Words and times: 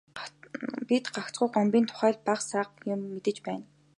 Бид 0.87 1.05
гагцхүү 1.15 1.47
Гомбын 1.57 1.85
тухай 1.91 2.11
л 2.15 2.19
бага 2.27 2.43
сага 2.47 2.87
юм 2.93 2.99
мэдэж 3.13 3.37
байна. 3.49 3.65